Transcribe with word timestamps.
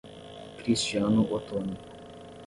Cristiano 0.57 1.19
Otoni 1.29 1.77